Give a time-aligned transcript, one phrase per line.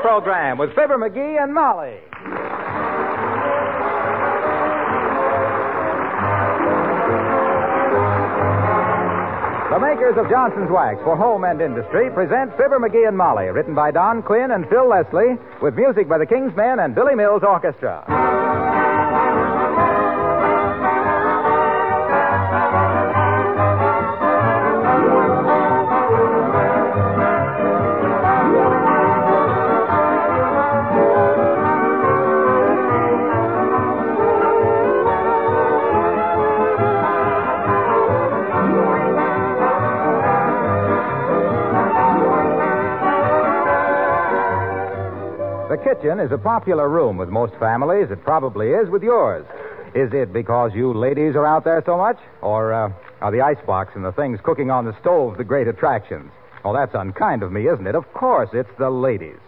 [0.00, 1.96] program with Fibber McGee and Molly.
[9.70, 13.74] The makers of Johnson's Wax for home and industry present Fibber McGee and Molly, written
[13.74, 17.42] by Don Quinn and Phil Leslie, with music by the King's Men and Billy Mills
[17.42, 18.27] Orchestra.
[45.98, 48.08] Kitchen is a popular room with most families.
[48.10, 49.44] It probably is with yours.
[49.96, 52.18] Is it because you ladies are out there so much?
[52.40, 56.30] Or uh, are the icebox and the things cooking on the stove the great attractions?
[56.64, 57.96] Oh, that's unkind of me, isn't it?
[57.96, 59.38] Of course, it's the ladies.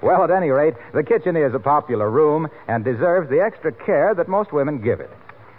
[0.00, 4.14] Well, at any rate, the kitchen is a popular room and deserves the extra care
[4.14, 5.10] that most women give it.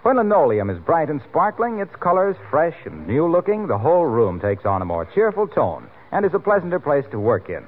[0.04, 4.40] When linoleum is bright and sparkling, its colors fresh and new looking, the whole room
[4.40, 7.66] takes on a more cheerful tone and is a pleasanter place to work in.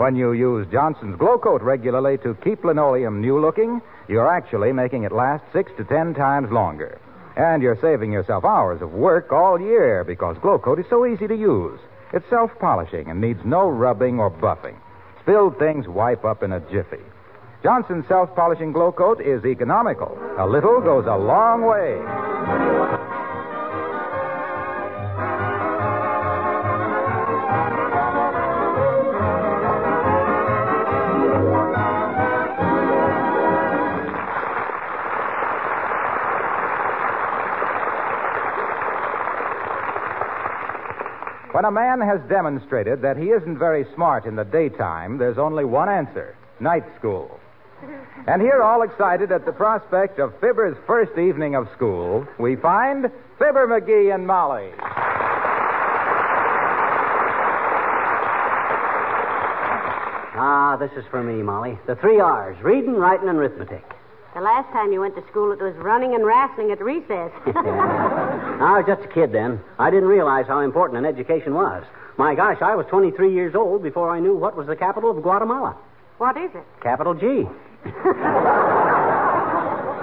[0.00, 5.02] When you use Johnson's Glow Coat regularly to keep linoleum new looking, you're actually making
[5.02, 6.98] it last six to ten times longer.
[7.36, 11.28] And you're saving yourself hours of work all year because Glow Coat is so easy
[11.28, 11.78] to use.
[12.14, 14.76] It's self polishing and needs no rubbing or buffing.
[15.20, 17.04] Spilled things wipe up in a jiffy.
[17.62, 20.18] Johnson's self polishing Glow Coat is economical.
[20.38, 22.89] A little goes a long way.
[41.60, 45.66] When a man has demonstrated that he isn't very smart in the daytime, there's only
[45.66, 47.38] one answer night school.
[48.26, 53.10] And here, all excited at the prospect of Fibber's first evening of school, we find
[53.38, 54.70] Fibber McGee and Molly.
[60.40, 61.78] Ah, this is for me, Molly.
[61.86, 63.84] The three R's reading, writing, and arithmetic.
[64.34, 67.32] The last time you went to school, it was running and wrestling at recess.
[68.60, 69.60] I was just a kid then.
[69.78, 71.84] I didn't realize how important an education was.
[72.18, 75.22] My gosh, I was 23 years old before I knew what was the capital of
[75.22, 75.76] Guatemala.
[76.18, 76.64] what is it?
[76.82, 77.46] Capital G.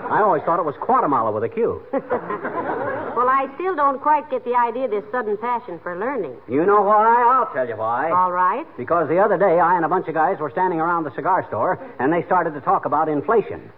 [0.09, 1.83] I always thought it was Guatemala with a Q.
[1.91, 6.35] Well, I still don't quite get the idea of this sudden passion for learning.
[6.47, 7.05] You know why?
[7.33, 8.09] I'll tell you why.
[8.11, 8.65] All right.
[8.77, 11.43] Because the other day, I and a bunch of guys were standing around the cigar
[11.49, 13.71] store, and they started to talk about inflation.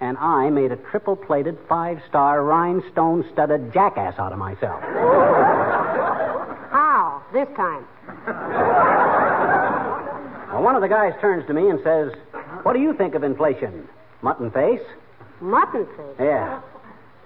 [0.00, 4.80] And I made a triple plated, five star, rhinestone studded jackass out of myself.
[6.70, 7.22] How?
[7.32, 7.84] This time.
[10.52, 12.12] Well, one of the guys turns to me and says,
[12.62, 13.88] What do you think of inflation?
[14.22, 14.80] Mutton face?
[15.40, 16.16] Mutton face.
[16.20, 16.60] Yeah.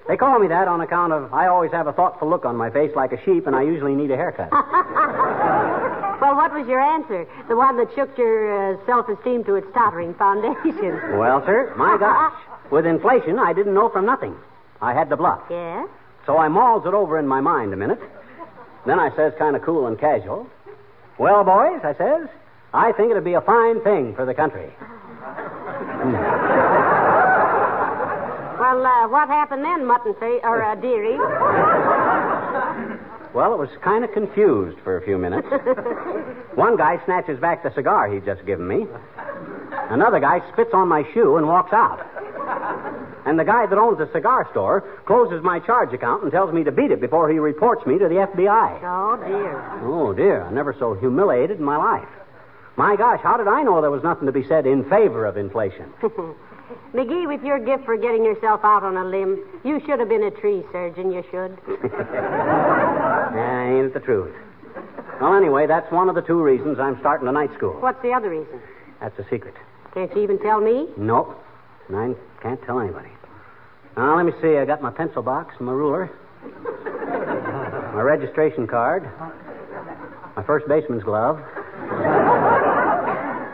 [0.09, 2.71] They call me that on account of I always have a thoughtful look on my
[2.71, 4.51] face like a sheep, and I usually need a haircut.
[6.21, 7.27] Well, what was your answer?
[7.49, 10.93] The one that shook your uh, self esteem to its tottering foundation.
[11.19, 12.35] well, sir, my gosh.
[12.71, 14.37] With inflation, I didn't know from nothing.
[14.81, 15.41] I had to bluff.
[15.51, 15.89] Yes?
[16.27, 18.01] So I mulls it over in my mind a minute.
[18.87, 20.47] Then I says, kind of cool and casual,
[21.19, 22.29] Well, boys, I says,
[22.73, 24.71] I think it'd be a fine thing for the country.
[28.59, 31.19] Well, uh, what happened then, mutton face, or uh, dearie?
[33.35, 35.49] Well, it was kind of confused for a few minutes.
[36.55, 38.87] One guy snatches back the cigar he'd just given me.
[39.91, 42.01] Another guy spits on my shoe and walks out.
[43.27, 46.65] And the guy that owns the cigar store closes my charge account and tells me
[46.65, 48.81] to beat it before he reports me to the FBI.
[48.83, 49.81] Oh, dear.
[49.85, 50.43] Oh, dear.
[50.45, 52.09] I never so humiliated in my life.
[52.77, 55.37] My gosh, how did I know there was nothing to be said in favor of
[55.37, 55.93] inflation?
[56.95, 60.23] McGee, with your gift for getting yourself out on a limb, you should have been
[60.23, 61.59] a tree surgeon, you should.
[63.31, 64.35] Yeah, ain't it the truth?
[65.21, 67.75] Well, anyway, that's one of the two reasons I'm starting a night school.
[67.81, 68.61] What's the other reason?
[69.01, 69.55] That's a secret.
[69.95, 70.89] Can't you even tell me?
[70.97, 71.39] Nope.
[71.89, 73.09] And I can't tell anybody.
[73.97, 74.57] Now, let me see.
[74.57, 76.11] I got my pencil box and my ruler,
[77.95, 79.05] my registration card,
[80.37, 81.39] my first baseman's glove.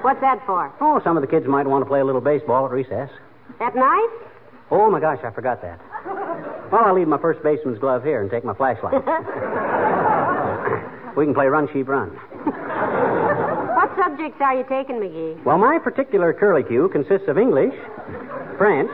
[0.02, 0.72] What's that for?
[0.80, 3.10] Oh, some of the kids might want to play a little baseball at recess.
[3.60, 4.08] At night?
[4.70, 5.80] Oh, my gosh, I forgot that.
[6.70, 8.94] Well, I'll leave my first baseman's glove here and take my flashlight.
[11.16, 12.10] we can play run, sheep, run.
[13.74, 15.44] What subjects are you taking, McGee?
[15.44, 17.74] Well, my particular curlicue consists of English,
[18.56, 18.90] French,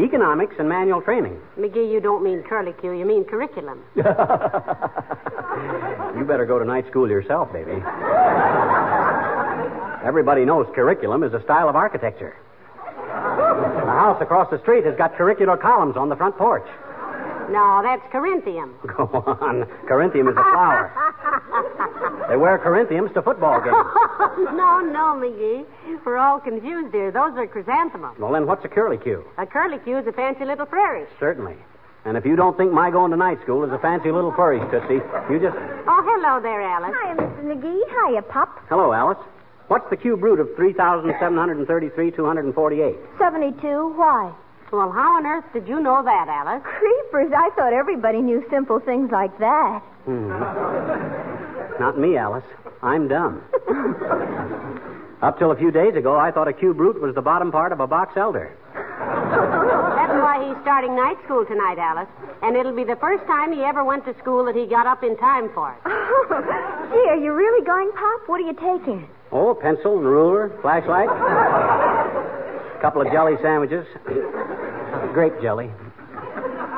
[0.00, 1.40] economics, and manual training.
[1.58, 3.82] McGee, you don't mean curlicue, you mean curriculum.
[3.96, 4.04] you
[6.24, 7.82] better go to night school yourself, baby.
[10.04, 12.36] Everybody knows curriculum is a style of architecture.
[12.96, 16.66] The house across the street has got curricular columns on the front porch.
[17.50, 18.74] No, that's Corinthium.
[18.96, 19.04] Go
[19.40, 19.64] on.
[19.88, 20.92] Corinthium is a flower.
[22.28, 23.70] They wear Corinthiums to football games.
[24.56, 25.64] no, no, McGee.
[26.04, 27.12] We're all confused here.
[27.12, 28.18] Those are chrysanthemums.
[28.18, 29.22] Well, then what's a curlicue?
[29.38, 31.08] A curlicue is a fancy little flourish.
[31.20, 31.54] Certainly.
[32.04, 34.62] And if you don't think my going to night school is a fancy little flourish,
[34.70, 35.56] Tootsie, you just.
[35.86, 36.94] Oh, hello there, Alice.
[36.94, 37.44] Hi, Mr.
[37.44, 38.10] McGee.
[38.10, 38.58] Hiya, Pop.
[38.68, 39.18] Hello, Alice.
[39.68, 42.96] What's the cube root of 3,733, 248?
[43.18, 43.92] 72.
[43.96, 44.32] Why?
[44.72, 46.62] Well, how on earth did you know that, Alice?
[46.64, 47.32] Creepers.
[47.36, 49.80] I thought everybody knew simple things like that.
[50.04, 50.28] Hmm.
[51.78, 52.44] Not me, Alice.
[52.82, 53.42] I'm dumb.
[55.22, 57.72] Up till a few days ago, I thought a cube root was the bottom part
[57.72, 58.52] of a box elder.
[58.74, 62.08] That's why he's starting night school tonight, Alice.
[62.42, 65.02] And it'll be the first time he ever went to school that he got up
[65.02, 65.78] in time for it.
[66.92, 68.28] Gee, are you really going, Pop?
[68.28, 69.08] What are you taking?
[69.32, 71.08] Oh, pencil and ruler, flashlight,
[72.80, 73.86] couple of jelly sandwiches,
[75.12, 75.70] grape jelly.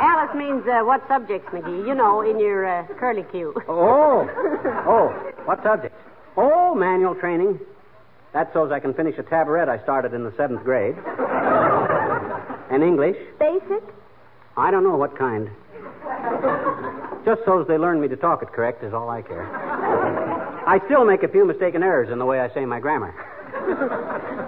[0.00, 1.86] Alice means uh, what subjects, McGee?
[1.86, 3.52] You know, in your uh, curlicue.
[3.68, 4.28] Oh,
[4.86, 5.08] oh,
[5.44, 5.98] what subjects?
[6.36, 7.58] Oh, manual training.
[8.32, 10.94] That's so's I can finish a tabaret I started in the seventh grade.
[12.70, 13.16] And English.
[13.40, 13.82] Basic?
[14.56, 15.50] I don't know what kind.
[17.24, 19.44] Just so's they learn me to talk it correct is all I care.
[20.66, 23.14] I still make a few mistaken errors in the way I say my grammar.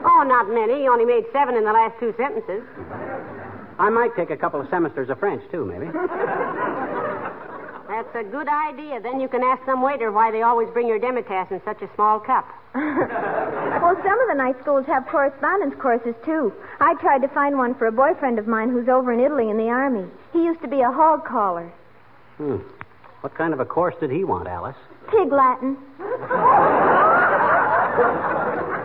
[0.02, 0.82] Oh, not many.
[0.82, 2.62] He only made seven in the last two sentences.
[3.78, 5.86] I might take a couple of semesters of French, too, maybe.
[7.88, 9.00] That's a good idea.
[9.00, 11.88] Then you can ask some waiter why they always bring your demitasse in such a
[11.94, 12.46] small cup.
[13.80, 16.52] Well, some of the night schools have correspondence courses, too.
[16.80, 19.56] I tried to find one for a boyfriend of mine who's over in Italy in
[19.56, 20.06] the Army.
[20.34, 21.72] He used to be a hog caller.
[22.36, 22.56] Hmm.
[23.22, 24.76] What kind of a course did he want, Alice?
[25.10, 25.78] Pig Latin.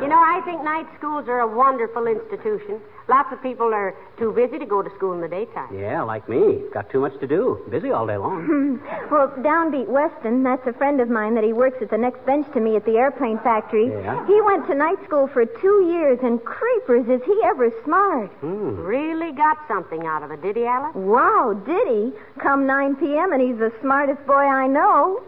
[0.02, 2.82] You know, I think night schools are a wonderful institution.
[3.08, 5.78] Lots of people are too busy to go to school in the daytime.
[5.78, 6.64] Yeah, like me.
[6.74, 7.64] Got too much to do.
[7.70, 8.82] Busy all day long.
[9.12, 12.48] Well, Downbeat Weston, that's a friend of mine that he works at the next bench
[12.54, 13.88] to me at the airplane factory.
[13.88, 14.26] Yeah?
[14.26, 18.32] He went to night school for two years, and creepers, is he ever smart?
[18.42, 18.76] Hmm.
[18.78, 20.96] Really got something out of it, did he, Alice?
[20.96, 22.12] Wow, did he?
[22.42, 25.22] Come 9 p.m., and he's the smartest boy I know.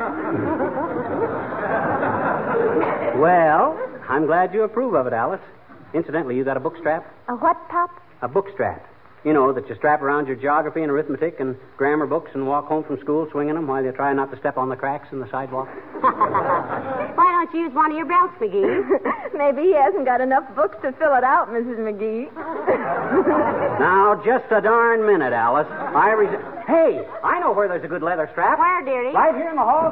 [3.20, 3.76] Well,
[4.10, 5.40] I'm glad you approve of it, Alice.
[5.94, 7.06] Incidentally, you got a book strap?
[7.28, 7.90] A what, Pop?
[8.22, 8.86] A book strap.
[9.24, 12.66] You know, that you strap around your geography and arithmetic and grammar books and walk
[12.66, 15.20] home from school swinging them while you try not to step on the cracks in
[15.20, 15.68] the sidewalk.
[16.00, 18.80] Why don't you use one of your belts, McGee?
[19.36, 21.78] Maybe he hasn't got enough books to fill it out, Mrs.
[21.78, 22.30] McGee.
[23.80, 25.66] Now, just a darn minute, Alice.
[25.70, 28.58] I res- Hey, I know where there's a good leather strap.
[28.58, 29.14] Where, dearie?
[29.14, 29.90] Right here in the hall.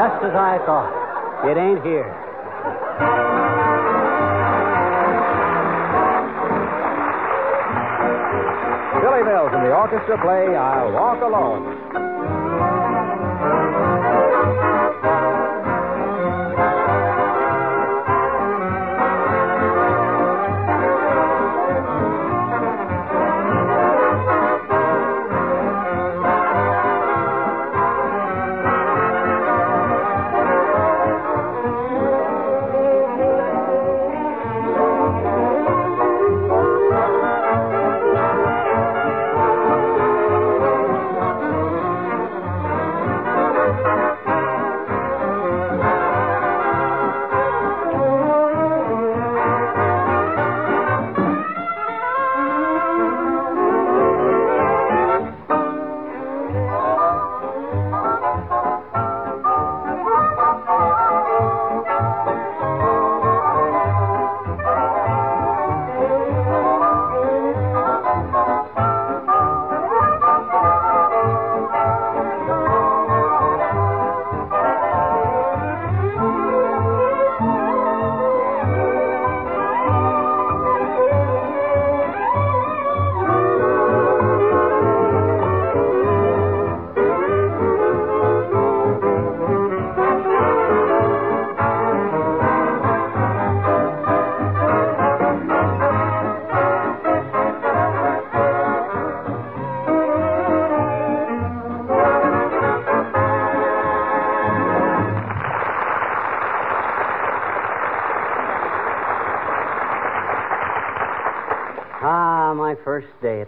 [0.00, 0.88] Just as I thought.
[1.44, 2.08] It ain't here.
[9.02, 12.39] Billy Mills and the orchestra play I'll Walk Alone.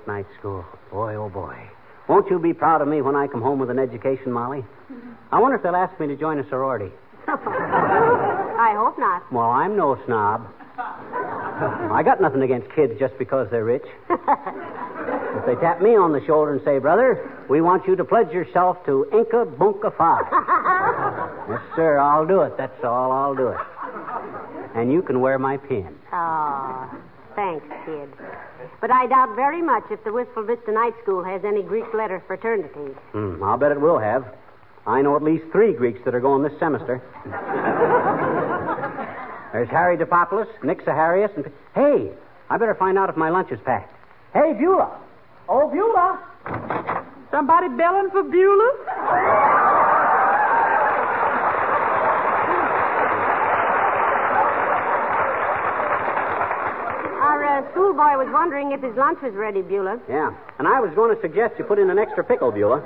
[0.02, 0.64] At night school.
[0.90, 1.56] Boy, oh boy.
[2.09, 4.64] Won't you be proud of me when I come home with an education, Molly?
[5.30, 6.92] I wonder if they'll ask me to join a sorority.
[7.28, 9.32] I hope not.
[9.32, 10.49] Well, I'm no snob.
[10.76, 13.85] I got nothing against kids just because they're rich.
[15.32, 17.18] If they tap me on the shoulder and say, Brother,
[17.49, 20.21] we want you to pledge yourself to Inca Bunka Phi.
[21.50, 22.56] yes, sir, I'll do it.
[22.59, 23.56] That's all, I'll do it.
[24.76, 25.97] And you can wear my pin.
[26.12, 26.90] Oh,
[27.35, 28.11] thanks, kid.
[28.82, 32.20] But I doubt very much if the Wistful Vista Night School has any Greek letter
[32.26, 32.96] fraternities.
[33.12, 34.24] Hmm, I'll bet it will have.
[34.88, 37.00] I know at least three Greeks that are going this semester.
[39.52, 41.46] There's Harry Depopoulos, Nick Saharius, and.
[41.76, 42.10] Hey,
[42.50, 43.94] I better find out if my lunch is packed.
[44.34, 44.98] Hey, Beulah.
[45.48, 46.18] Oh, Beulah.
[47.30, 48.72] Somebody belling for Beulah?
[57.22, 59.99] Our uh, schoolboy was wondering if his lunch was ready, Beulah.
[60.09, 62.81] Yeah, and I was going to suggest you put in an extra pickle, Beulah.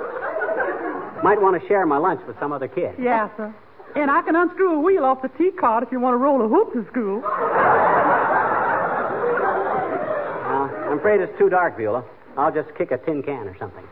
[1.23, 2.95] Might want to share my lunch with some other kid.
[2.99, 3.53] Yeah, sir.
[3.95, 6.43] And I can unscrew a wheel off the T cart if you want to roll
[6.45, 7.23] a hoop to school.
[7.25, 7.29] Uh,
[10.89, 12.03] I'm afraid it's too dark, Beulah.
[12.37, 13.83] I'll just kick a tin can or something.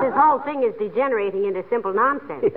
[0.00, 2.44] This whole thing is degenerating into simple nonsense.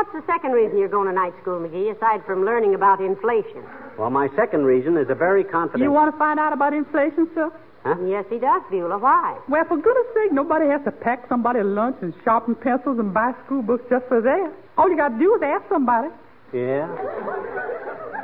[0.00, 3.62] What's the second reason you're going to night school, McGee, aside from learning about inflation?
[3.98, 5.82] Well, my second reason is a very confident.
[5.82, 7.52] You want to find out about inflation, sir?
[7.84, 7.96] Huh?
[8.06, 8.96] Yes, he does, Beulah.
[8.96, 9.38] Why?
[9.46, 13.32] Well, for goodness sake, nobody has to pack somebody lunch and sharpen pencils and buy
[13.44, 14.50] school books just for that.
[14.78, 16.08] All you got to do is ask somebody.
[16.54, 16.88] Yeah?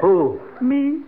[0.01, 0.41] Who?
[0.63, 1.03] Me?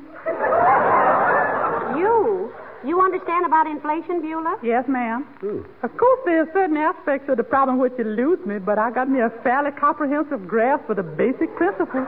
[2.82, 2.88] You?
[2.88, 4.58] You understand about inflation, Beulah?
[4.62, 5.24] Yes, ma'am.
[5.40, 5.60] Hmm.
[5.82, 9.08] Of course, there are certain aspects of the problem which elude me, but I got
[9.08, 12.06] me a fairly comprehensive grasp of the basic principles.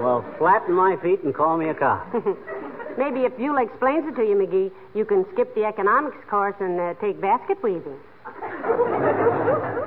[0.00, 2.06] Well, flatten my feet and call me a cop.
[2.98, 6.80] Maybe if Beulah explains it to you, McGee, you can skip the economics course and
[6.80, 7.96] uh, take basket weaving.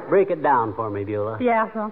[0.10, 1.38] Break it down for me, Beulah.
[1.42, 1.92] Yes, sir.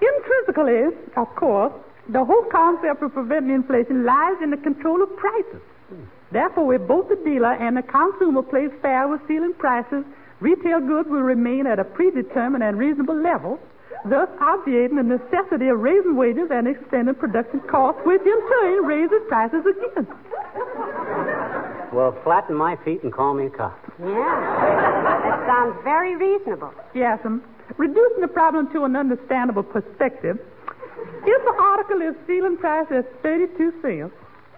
[0.00, 1.72] Intrinsically, of course,
[2.08, 5.62] the whole concept of preventing inflation lies in the control of prices.
[6.32, 10.04] Therefore, if both the dealer and the consumer plays fair with ceiling prices,
[10.40, 13.60] retail goods will remain at a predetermined and reasonable level,
[14.06, 19.20] thus obviating the necessity of raising wages and extending production costs, which in turn raises
[19.28, 20.06] prices again.
[21.92, 23.78] Well, flatten my feet and call me a cop.
[24.00, 24.06] Yeah.
[24.08, 26.72] That sounds very reasonable.
[26.94, 27.44] Yes, um,
[27.76, 30.40] reducing the problem to an understandable perspective,
[31.24, 34.14] if the article is ceiling price is 32 cents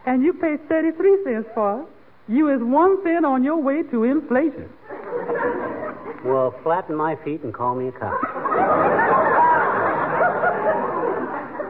[0.07, 1.87] and you pay 33 cents for it,
[2.29, 4.69] you is one cent on your way to inflation.
[6.25, 8.19] Well, flatten my feet and call me a cop.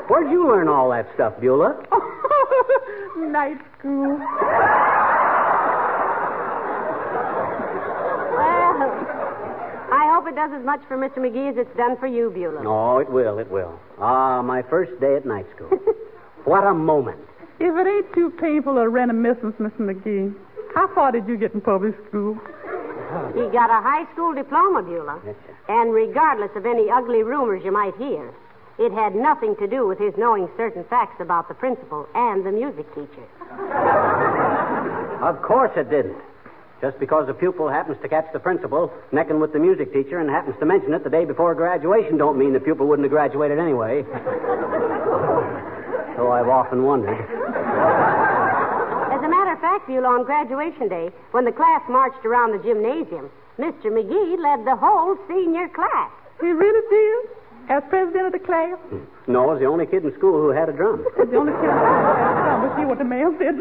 [0.08, 1.74] Where'd you learn all that stuff, Beulah?
[3.16, 4.18] Night school.
[8.30, 8.78] Well,
[9.90, 11.18] I hope it does as much for Mr.
[11.18, 12.64] McGee as it's done for you, Beulah.
[12.66, 13.78] Oh, it will, it will.
[13.98, 15.68] Ah, my first day at night school.
[16.44, 17.18] what a moment.
[17.60, 19.80] If it ain't too painful a reminiscence, Mr.
[19.80, 20.34] McGee,
[20.74, 22.34] how far did you get in public school?
[23.34, 25.20] He got a high school diploma, Beulah.
[25.26, 25.54] Yes, sir.
[25.68, 28.32] And regardless of any ugly rumors you might hear,
[28.78, 32.50] it had nothing to do with his knowing certain facts about the principal and the
[32.50, 33.28] music teacher.
[35.22, 36.16] Of course it didn't.
[36.80, 40.28] Just because a pupil happens to catch the principal necking with the music teacher and
[40.28, 43.58] happens to mention it the day before graduation don't mean the pupil wouldn't have graduated
[43.58, 44.02] anyway.
[46.16, 47.16] so I've often wondered.
[47.16, 47.28] As
[49.22, 53.30] a matter of fact, Beulah, on graduation day, when the class marched around the gymnasium,
[53.58, 53.86] Mr.
[53.86, 56.10] McGee led the whole senior class.
[56.40, 57.28] He really did?
[57.70, 58.76] As president of the class?
[59.26, 61.02] No, I was the only kid in school who had a drum.
[61.16, 61.80] The only kid I had.
[61.80, 61.84] a
[62.44, 63.54] drum, but see what the man said.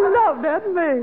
[0.00, 1.02] Love that man.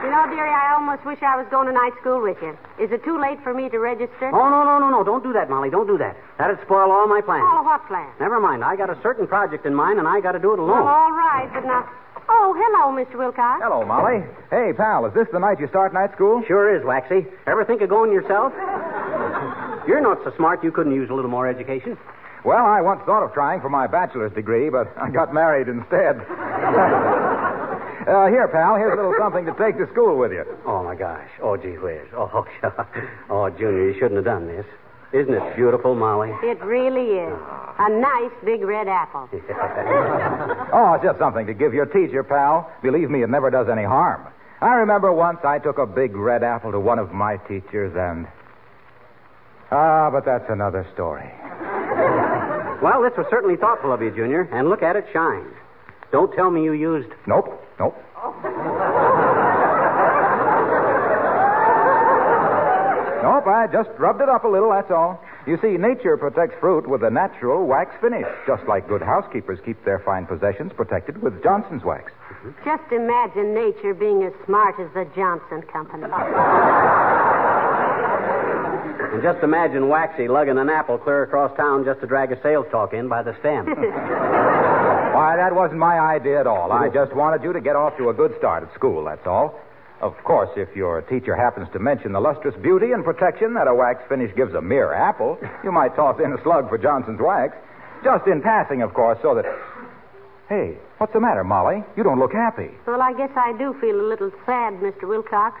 [0.00, 2.56] You know, dearie, I almost wish I was going to night school with you.
[2.82, 4.30] Is it too late for me to register?
[4.32, 5.04] Oh, no, no, no, no.
[5.04, 5.70] Don't do that, Molly.
[5.70, 6.16] Don't do that.
[6.38, 7.46] That'd spoil all my plans.
[7.46, 8.10] Oh, what plan?
[8.18, 8.64] Never mind.
[8.64, 10.84] I got a certain project in mind, and I got to do it alone.
[10.84, 11.88] Well, all right, but now.
[12.32, 13.18] Oh, hello, Mr.
[13.18, 13.60] Wilcox.
[13.62, 14.22] Hello, Molly.
[14.50, 16.44] Hey, pal, is this the night you start night school?
[16.46, 17.26] Sure is, Waxy.
[17.48, 18.52] Ever think of going yourself?
[19.88, 21.98] You're not so smart you couldn't use a little more education.
[22.44, 26.20] Well, I once thought of trying for my bachelor's degree, but I got married instead.
[28.06, 30.44] uh, here, pal, here's a little something to take to school with you.
[30.64, 31.28] Oh, my gosh.
[31.42, 32.06] Oh, gee whiz.
[32.14, 32.46] Oh,
[33.30, 34.64] oh, Junior, you shouldn't have done this.
[35.12, 36.30] Isn't it beautiful, Molly?
[36.42, 37.38] It really is.
[37.78, 39.28] A nice big red apple.
[40.72, 42.70] Oh, it's just something to give your teacher, pal.
[42.80, 44.24] Believe me, it never does any harm.
[44.60, 48.28] I remember once I took a big red apple to one of my teachers and.
[49.72, 51.28] Ah, but that's another story.
[52.82, 54.42] well, this was certainly thoughtful of you, Junior.
[54.52, 55.50] And look at it shine.
[56.12, 57.10] Don't tell me you used.
[57.26, 57.96] Nope, nope.
[63.22, 65.22] Nope, I just rubbed it up a little, that's all.
[65.46, 69.82] You see, nature protects fruit with a natural wax finish, just like good housekeepers keep
[69.84, 72.12] their fine possessions protected with Johnson's wax.
[72.64, 76.04] Just imagine nature being as smart as the Johnson Company.
[79.12, 82.66] And just imagine Waxy lugging an apple clear across town just to drag a sales
[82.70, 83.66] talk in by the stem.
[85.20, 86.72] Why, that wasn't my idea at all.
[86.72, 89.58] I just wanted you to get off to a good start at school, that's all.
[90.00, 93.74] Of course, if your teacher happens to mention the lustrous beauty and protection that a
[93.74, 97.54] wax finish gives a mere apple, you might toss in a slug for Johnson's wax.
[98.02, 99.44] Just in passing, of course, so that.
[100.48, 101.84] Hey, what's the matter, Molly?
[101.96, 102.70] You don't look happy.
[102.86, 105.06] Well, I guess I do feel a little sad, Mr.
[105.06, 105.60] Wilcox.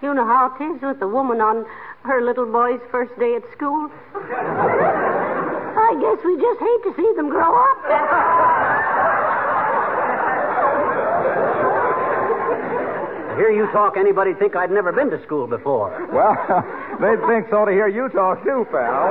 [0.00, 1.66] You know how it is with a woman on
[2.04, 3.90] her little boy's first day at school.
[4.14, 9.20] I guess we just hate to see them grow up.
[13.34, 15.90] To hear you talk, anybody'd think I'd never been to school before.
[16.14, 16.38] Well,
[17.02, 19.10] they'd think so to hear you talk, too, pal.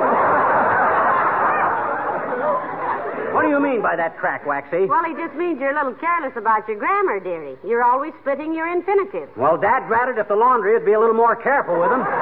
[3.36, 4.88] What do you mean by that crack, Waxy?
[4.88, 7.58] Well, he just means you're a little careless about your grammar, dearie.
[7.68, 9.28] You're always splitting your infinitive.
[9.36, 12.08] Well, Dad ratted if the laundry would be a little more careful with them.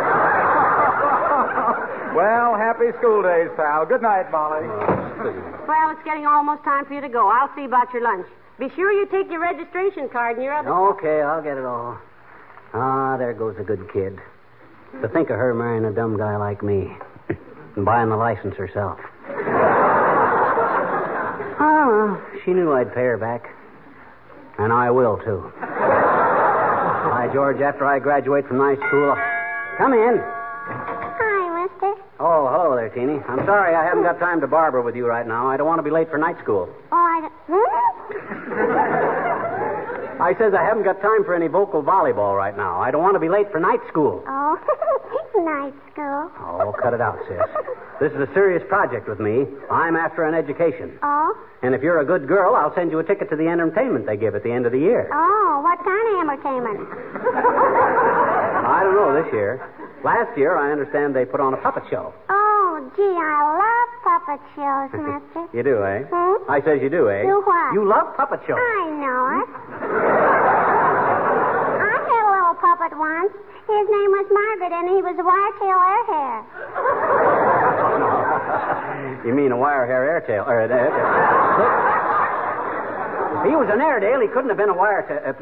[2.11, 3.85] Well, happy school days, pal.
[3.85, 4.67] Good night, Molly.
[4.67, 7.31] Well, it's getting almost time for you to go.
[7.31, 8.27] I'll see about your lunch.
[8.61, 10.69] Be sure you take your registration card and your other.
[10.69, 11.97] Okay, I'll get it all.
[12.75, 14.19] Ah, there goes a good kid.
[15.01, 16.93] To think of her marrying a dumb guy like me
[17.75, 18.99] and buying the license herself.
[21.57, 23.49] Oh, well, she knew I'd pay her back.
[24.59, 25.51] And I will, too.
[25.59, 29.17] By George, after I graduate from night school,
[29.79, 30.21] come in.
[30.21, 31.95] Hi, mister.
[32.19, 33.17] Oh, hello there, Teeny.
[33.27, 35.47] I'm sorry I haven't got time to barber with you right now.
[35.49, 36.69] I don't want to be late for night school.
[36.91, 37.33] Oh, I don't...
[37.47, 38.40] Hmm?
[40.21, 42.79] I says I haven't got time for any vocal volleyball right now.
[42.79, 44.23] I don't want to be late for night school.
[44.27, 44.53] Oh,
[45.41, 46.29] night school.
[46.37, 47.41] Oh, cut it out, sis.
[47.99, 49.45] This is a serious project with me.
[49.69, 50.97] I'm after an education.
[51.01, 51.33] Oh?
[51.63, 54.17] And if you're a good girl, I'll send you a ticket to the entertainment they
[54.17, 55.09] give at the end of the year.
[55.13, 56.87] Oh, what kind of entertainment?
[58.65, 59.61] I don't know this year.
[60.03, 62.13] Last year, I understand they put on a puppet show.
[62.29, 62.50] Oh,
[62.95, 65.47] gee, I love puppet shows, mister.
[65.55, 66.03] You do, eh?
[66.11, 66.49] Hmm?
[66.51, 67.23] I says you do, eh?
[67.23, 67.73] Do what?
[67.73, 68.57] You love puppet shows.
[68.59, 69.49] I know it.
[71.81, 73.33] I had a little puppet once.
[73.67, 76.43] His name was Margaret, and he was a wire-tail airhead.
[79.25, 80.47] You mean a wire hair airtail?
[80.47, 80.67] Or, uh,
[83.41, 85.17] if he was an Airedale, he couldn't have been a wire tail.
[85.25, 85.33] Uh,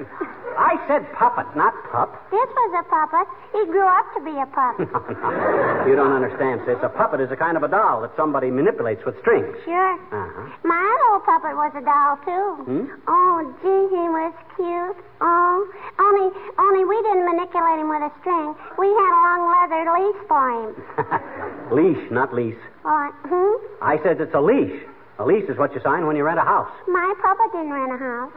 [0.56, 2.16] I said puppet, not pup.
[2.32, 3.28] This was a puppet.
[3.56, 4.76] He grew up to be a pup.
[5.88, 6.80] you don't understand, sis.
[6.84, 9.56] A puppet is a kind of a doll that somebody manipulates with strings.
[9.64, 9.96] Sure.
[10.12, 10.52] Uh-huh.
[10.64, 12.48] My little puppet was a doll, too.
[12.68, 12.86] Hmm?
[13.08, 15.00] Oh, gee, he was cute.
[15.22, 15.56] Oh,
[16.00, 16.28] only,
[16.60, 18.56] only we didn't manipulate him with a string.
[18.80, 20.68] We had a long leather leash for him.
[21.76, 22.60] leash, not lease.
[22.84, 23.12] What?
[23.28, 23.56] Hmm?
[23.82, 24.76] I said it's a leash.
[25.20, 26.72] A lease is what you sign when you rent a house.
[26.88, 28.32] My papa didn't rent a house.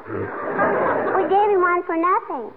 [1.15, 2.51] we gave him one for nothing.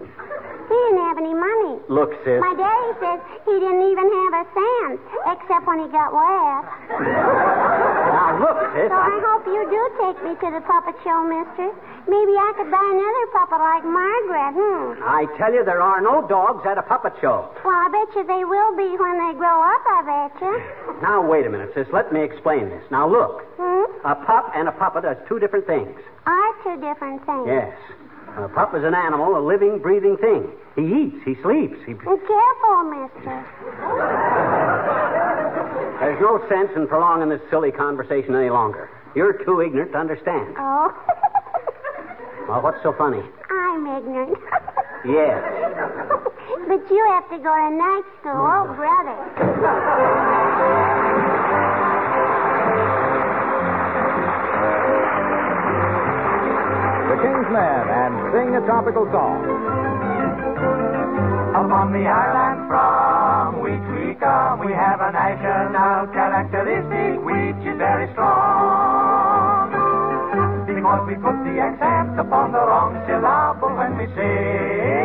[0.66, 1.78] He didn't have any money.
[1.94, 2.42] Look, sis.
[2.42, 4.98] My daddy says he didn't even have a cent,
[5.30, 6.66] except when he got wet.
[6.98, 8.90] Now, look, sis.
[8.90, 11.70] So I hope you do take me to the puppet show, mister.
[12.10, 15.06] Maybe I could buy another puppet like Margaret, hmm?
[15.06, 17.50] I tell you, there are no dogs at a puppet show.
[17.62, 20.54] Well, I bet you they will be when they grow up, I bet you.
[21.02, 21.86] Now, wait a minute, sis.
[21.94, 22.82] Let me explain this.
[22.90, 23.46] Now, look.
[23.58, 23.86] Hmm?
[24.06, 26.00] A pup and a puppet are two different things.
[26.26, 27.48] Are two different things.
[27.48, 27.76] Yes.
[28.38, 30.52] A pup is an animal, a living, breathing thing.
[30.76, 31.94] He eats, he sleeps, he...
[31.94, 33.46] Be careful, mister.
[36.02, 38.90] There's no sense in prolonging this silly conversation any longer.
[39.16, 40.56] You're too ignorant to understand.
[40.58, 40.92] Oh.
[42.48, 43.24] Well, what's so funny?
[43.50, 44.38] I'm ignorant.
[45.06, 45.38] Yes.
[46.68, 48.34] but you have to go to night school.
[48.34, 49.18] Oh, brother.
[57.26, 59.42] King's Men and sing a tropical song.
[61.58, 68.14] Upon the island from which we come, we have a national characteristic which is very
[68.14, 69.74] strong.
[70.70, 75.05] Because we put the accent upon the wrong syllable when we sing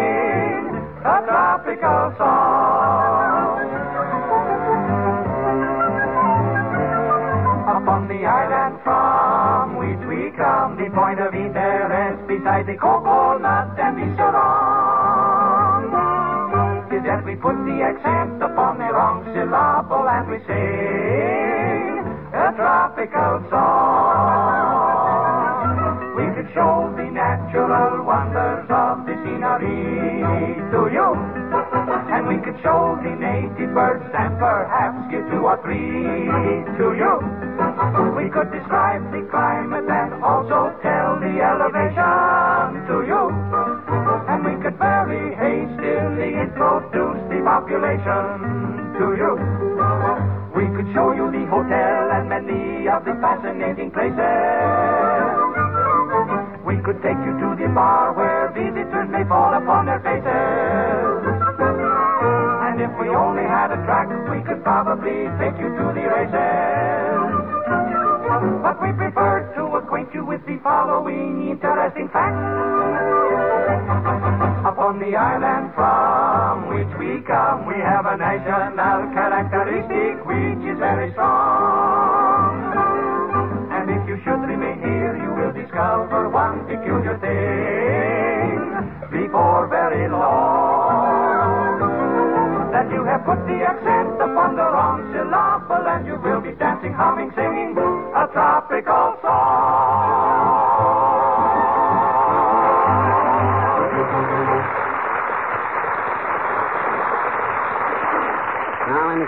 [12.80, 15.92] coconut and the sarong.
[16.90, 22.00] Is that we put the accent upon the wrong syllable and we sing
[22.32, 24.80] a tropical song.
[26.16, 31.12] We could show the natural wonders of the scenery to you.
[32.10, 36.26] And we could show the native birds and perhaps give two or three
[36.80, 37.20] to you.
[38.16, 42.49] We could describe the climate and also tell the elevation
[47.50, 49.34] population to you.
[50.54, 54.14] We could show you the hotel and many of the fascinating places.
[56.62, 60.30] We could take you to the bar where visitors may fall upon their faces.
[62.70, 67.34] And if we only had a track, we could probably take you to the races.
[68.62, 72.60] But we prefer to acquaint you with the following interesting facts.
[74.90, 81.12] Upon the island from which we come, we have a national characteristic which is very
[81.14, 82.74] strong.
[83.70, 88.58] And if you should remain here, you will discover one peculiar thing
[89.14, 91.78] before very long.
[92.74, 96.94] That you have put the accent upon the wrong syllable, and you will be dancing,
[96.94, 99.99] humming, singing a tropical song.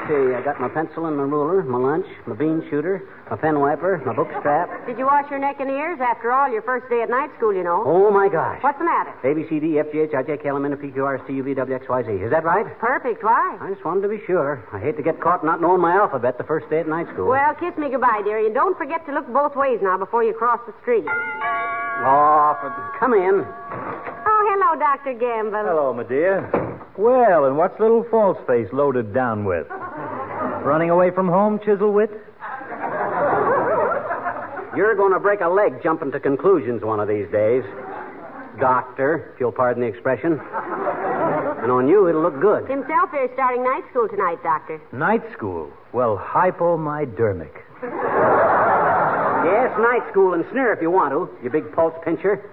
[0.09, 0.35] See.
[0.35, 4.03] I got my pencil and my ruler, my lunch, my bean shooter, my pen wiper,
[4.05, 4.69] my book strap.
[4.87, 5.99] Did you wash your neck and ears?
[6.01, 7.83] After all, your first day at night school, you know.
[7.87, 8.63] Oh, my gosh.
[8.63, 9.15] What's the matter?
[9.25, 10.91] A, B, C, D, F, G, H, I, J, K, L, M, N, O, P,
[10.91, 12.13] Q, R, S, T, U, V, W, X, Y, Z.
[12.13, 12.67] Is that right?
[12.79, 13.23] Perfect.
[13.23, 13.59] Why?
[13.61, 14.63] I just wanted to be sure.
[14.73, 17.29] I hate to get caught not knowing my alphabet the first day at night school.
[17.29, 20.35] Well, kiss me goodbye, dearie, and don't forget to look both ways now before you
[20.35, 21.05] cross the street.
[21.07, 22.71] Oh, for...
[22.99, 23.47] come in.
[23.47, 25.15] Oh, hello, Dr.
[25.15, 25.63] Gamble.
[25.65, 26.51] Hello, my dear.
[26.99, 29.67] Well, and what's little false face loaded down with?
[30.65, 32.11] Running away from home, Chiselwit?
[34.77, 37.65] You're going to break a leg jumping to conclusions one of these days.
[38.61, 40.41] Doctor, if you'll pardon the expression.
[40.41, 42.69] And on you, it'll look good.
[42.71, 44.81] Himself is starting night school tonight, Doctor.
[44.93, 45.71] Night school.
[45.93, 47.53] Well, hypomydermic.
[49.43, 52.49] Yes, night school and sneer if you want to, you big pulse pincher.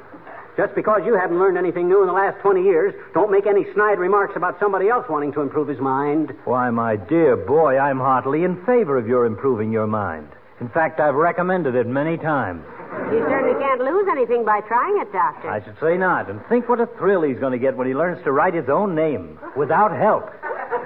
[0.60, 3.64] Just because you haven't learned anything new in the last 20 years, don't make any
[3.74, 6.34] snide remarks about somebody else wanting to improve his mind.
[6.44, 10.28] Why, my dear boy, I'm heartily in favor of your improving your mind.
[10.60, 12.66] In fact, I've recommended it many times.
[13.08, 15.50] You certainly can't lose anything by trying it, Doctor.
[15.50, 16.30] I should say not.
[16.30, 18.68] And think what a thrill he's going to get when he learns to write his
[18.68, 20.28] own name without help.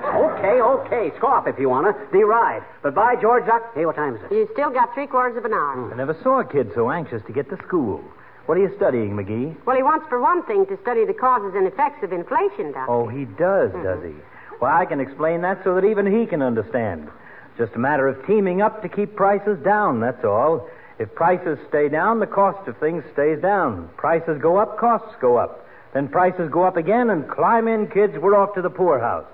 [0.06, 1.12] Okay, okay.
[1.18, 2.16] Scoff if you want to.
[2.16, 2.64] Deride.
[2.84, 3.74] But by George, Doc.
[3.74, 4.36] Hey, what time is it?
[4.36, 5.92] You still got three quarters of an hour.
[5.92, 8.04] I never saw a kid so anxious to get to school.
[8.46, 9.56] What are you studying, McGee?
[9.66, 12.92] Well, he wants, for one thing, to study the causes and effects of inflation, Doctor.
[12.92, 13.84] Oh, he does, mm-hmm.
[13.84, 14.14] does he?
[14.60, 17.10] Well, I can explain that so that even he can understand.
[17.58, 20.68] Just a matter of teaming up to keep prices down, that's all.
[21.00, 23.90] If prices stay down, the cost of things stays down.
[23.96, 25.66] Prices go up, costs go up.
[25.94, 29.26] Then prices go up again, and climb in, kids, we're off to the poorhouse.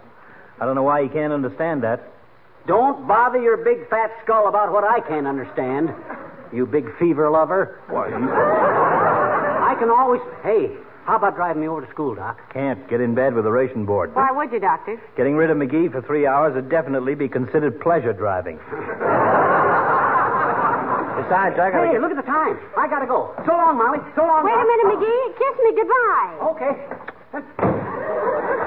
[0.59, 2.03] I don't know why you can't understand that.
[2.67, 5.89] Don't bother your big fat skull about what I can't understand.
[6.51, 7.79] You big fever lover.
[7.89, 10.21] Why, I can always.
[10.41, 10.71] Hey,
[11.05, 12.39] how about driving me over to school, Doc?
[12.53, 14.13] can't get in bed with a ration board.
[14.15, 14.99] Why would you, Doctor?
[15.15, 18.57] Getting rid of McGee for three hours would definitely be considered pleasure driving.
[21.19, 22.01] Besides, I gotta Hey, get...
[22.01, 22.57] look at the time.
[22.77, 23.33] I gotta go.
[23.45, 23.99] So long, Molly.
[24.15, 24.43] So long.
[24.45, 24.65] Wait a Doc.
[24.65, 25.38] minute, McGee.
[25.38, 26.33] Kiss me goodbye.
[26.49, 26.73] Okay.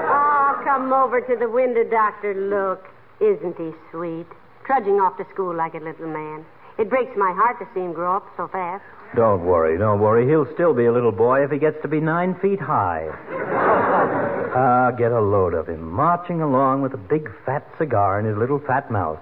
[0.07, 2.33] Oh, come over to the window, Doctor.
[2.33, 2.87] Look.
[3.19, 4.27] Isn't he sweet?
[4.65, 6.45] Trudging off to school like a little man.
[6.77, 8.83] It breaks my heart to see him grow up so fast.
[9.15, 10.27] Don't worry, don't worry.
[10.27, 13.09] He'll still be a little boy if he gets to be nine feet high.
[14.55, 18.37] Ah, get a load of him, marching along with a big fat cigar in his
[18.37, 19.17] little fat mouth.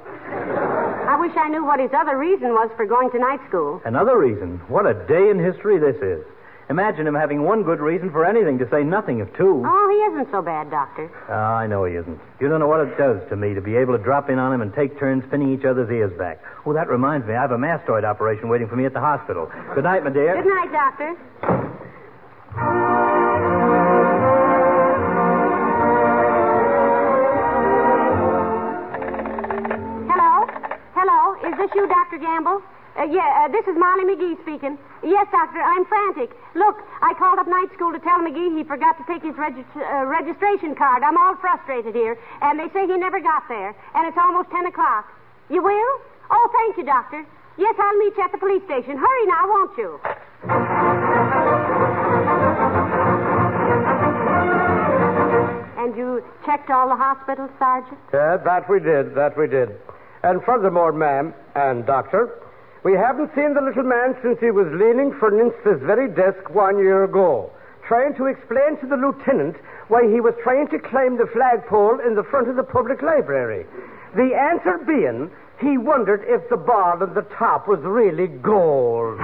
[1.08, 3.82] I wish I knew what his other reason was for going to night school.
[3.86, 4.60] Another reason.
[4.68, 6.26] What a day in history this is.
[6.72, 9.62] Imagine him having one good reason for anything, to say nothing of two.
[9.68, 11.12] Oh, he isn't so bad, Doctor.
[11.28, 12.18] Ah, I know he isn't.
[12.40, 14.54] You don't know what it does to me to be able to drop in on
[14.54, 16.40] him and take turns pinning each other's ears back.
[16.66, 19.52] Oh, that reminds me, I have a mastoid operation waiting for me at the hospital.
[19.76, 20.42] Good night, my dear.
[20.42, 21.18] Good night, Doctor.
[30.08, 30.48] Hello?
[30.96, 31.36] Hello?
[31.52, 32.18] Is this you, Dr.
[32.18, 32.62] Gamble?
[33.02, 34.78] Uh, yeah, uh, this is Molly McGee speaking.
[35.02, 36.38] Yes, Doctor, I'm frantic.
[36.54, 40.06] Look, I called up night school to tell McGee he forgot to take his uh,
[40.06, 41.02] registration card.
[41.02, 44.68] I'm all frustrated here, and they say he never got there, and it's almost 10
[44.68, 45.10] o'clock.
[45.50, 45.92] You will?
[46.30, 47.26] Oh, thank you, Doctor.
[47.58, 48.96] Yes, I'll meet you at the police station.
[48.98, 50.00] Hurry now, won't you?
[55.82, 57.98] And you checked all the hospitals, Sergeant?
[58.14, 59.16] Yeah, that we did.
[59.16, 59.70] That we did.
[60.22, 62.38] And furthermore, ma'am and doctor,
[62.84, 66.78] we haven't seen the little man since he was leaning against this very desk one
[66.78, 67.52] year ago,
[67.88, 69.56] trying to explain to the lieutenant
[69.88, 73.66] why he was trying to climb the flagpole in the front of the public library.
[74.16, 79.20] The answer being, he wondered if the bar at the top was really gold.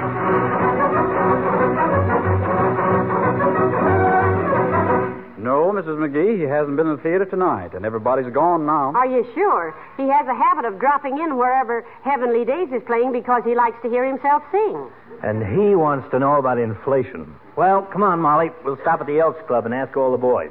[6.58, 8.91] Hasn't been in the theater tonight, and everybody's gone now.
[8.96, 9.76] Are you sure?
[9.96, 13.78] He has a habit of dropping in wherever Heavenly Days is playing because he likes
[13.84, 14.89] to hear himself sing.
[15.22, 17.36] And he wants to know about inflation.
[17.56, 18.50] Well, come on, Molly.
[18.65, 20.50] We'll stop at the Elks Club and ask all the boys.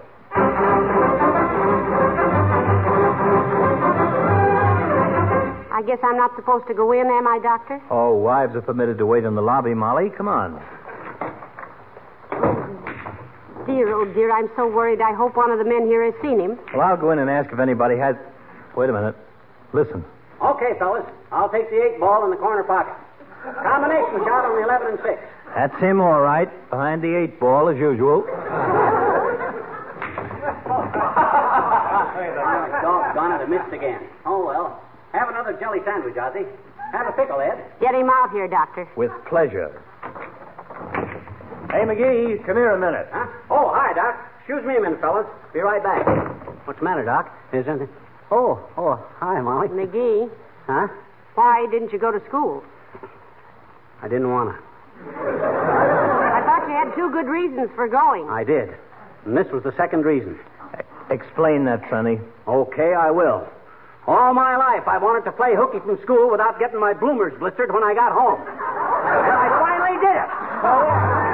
[5.73, 7.83] I guess I'm not supposed to go in, am I, Doctor?
[7.91, 10.11] Oh, wives are permitted to wait in the lobby, Molly.
[10.17, 10.63] Come on.
[13.67, 15.01] Dear, oh dear, I'm so worried.
[15.01, 16.59] I hope one of the men here has seen him.
[16.73, 18.15] Well, I'll go in and ask if anybody has.
[18.77, 19.17] Wait a minute.
[19.73, 20.05] Listen.
[20.41, 21.05] Okay, fellas.
[21.33, 22.95] I'll take the eight ball in the corner pocket.
[23.43, 25.19] Combination shot on the 11 and 6.
[25.55, 26.49] That's him, all right.
[26.71, 28.23] Behind the eight ball, as usual.
[32.83, 34.03] Doggone it, I missed again.
[34.25, 34.83] Oh, well.
[35.13, 36.47] Have another jelly sandwich, Ozzy.
[36.93, 37.65] Have a pickle, Ed.
[37.81, 38.87] Get him out here, Doctor.
[38.97, 39.83] With pleasure.
[41.77, 43.07] Hey, McGee, come here a minute.
[43.13, 43.27] Huh?
[43.51, 44.17] Oh, hi, Doc.
[44.41, 45.27] Excuse me a minute, fellas.
[45.53, 46.07] Be right back.
[46.67, 47.29] What's the matter, Doc?
[47.53, 47.91] Is anything?
[48.31, 49.69] Oh, oh, hi, Molly.
[49.69, 50.31] McGee,
[50.67, 50.89] Huh?
[51.35, 52.65] why didn't you go to school?
[54.01, 54.63] I didn't want to.
[55.05, 58.27] I thought you had two good reasons for going.
[58.31, 58.73] I did.
[59.27, 60.39] And this was the second reason.
[61.11, 62.19] Explain that, Sonny.
[62.49, 63.47] Okay, I will.
[64.07, 67.69] All my life, I wanted to play hooky from school without getting my bloomers blistered
[67.71, 68.41] when I got home.
[68.41, 70.31] And I finally did it.
[70.65, 71.26] Oh,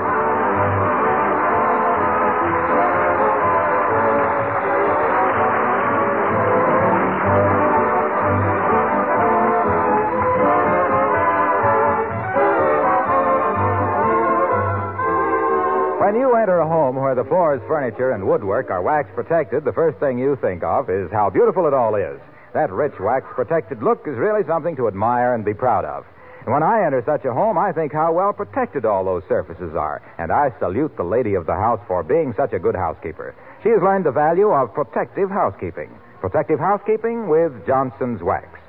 [16.12, 19.72] When you enter a home where the floors, furniture, and woodwork are wax protected, the
[19.72, 22.20] first thing you think of is how beautiful it all is.
[22.52, 26.04] That rich wax protected look is really something to admire and be proud of.
[26.44, 29.74] And when I enter such a home, I think how well protected all those surfaces
[29.74, 30.02] are.
[30.18, 33.34] And I salute the lady of the house for being such a good housekeeper.
[33.62, 35.88] She has learned the value of protective housekeeping.
[36.20, 38.61] Protective housekeeping with Johnson's Wax.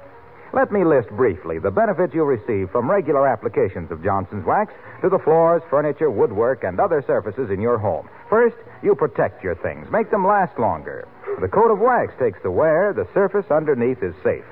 [0.53, 5.09] Let me list briefly the benefits you'll receive from regular applications of Johnson's Wax to
[5.09, 8.07] the floors, furniture, woodwork, and other surfaces in your home.
[8.29, 11.07] First, you protect your things, make them last longer.
[11.41, 14.45] The coat of wax takes the wear, the surface underneath is safe.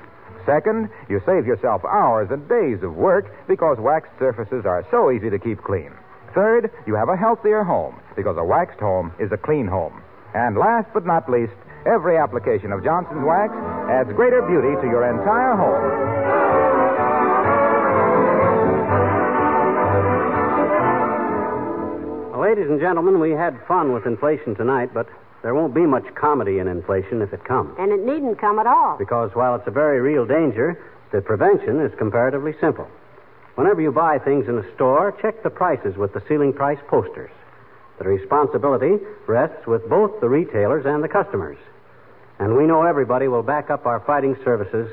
[0.44, 5.30] Second, you save yourself hours and days of work because waxed surfaces are so easy
[5.30, 5.92] to keep clean.
[6.34, 10.02] Third, you have a healthier home because a waxed home is a clean home.
[10.34, 11.52] And last but not least,
[11.86, 13.52] every application of Johnson's Wax
[13.90, 15.82] adds greater beauty to your entire home.
[22.30, 25.08] Well, ladies and gentlemen, we had fun with inflation tonight, but
[25.42, 27.74] there won't be much comedy in inflation if it comes.
[27.78, 28.96] And it needn't come at all.
[28.96, 30.78] Because while it's a very real danger,
[31.10, 32.88] the prevention is comparatively simple.
[33.56, 37.30] Whenever you buy things in a store, check the prices with the ceiling price posters.
[37.98, 41.58] The responsibility rests with both the retailers and the customers.
[42.38, 44.90] And we know everybody will back up our fighting services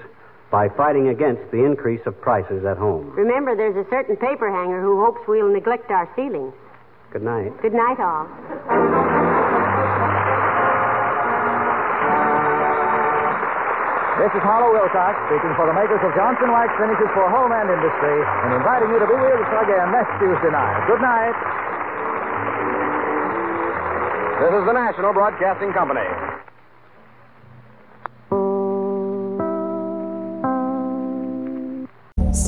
[0.51, 3.11] by fighting against the increase of prices at home.
[3.11, 6.53] Remember, there's a certain paper hanger who hopes we'll neglect our ceilings.
[7.11, 7.53] Good night.
[7.61, 8.25] Good night, all.
[14.19, 17.71] This is Harlow Wilcox speaking for the makers of Johnson Wax Finishes for Home and
[17.71, 20.75] Industry and inviting you to be with us again next Tuesday night.
[20.91, 21.33] Good night.
[24.43, 26.03] This is the National Broadcasting Company.